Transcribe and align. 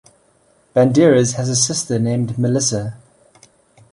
Banderas 0.75 1.33
has 1.35 1.47
a 1.47 1.55
sister 1.55 1.99
named 1.99 2.39
Melissa. 2.39 2.97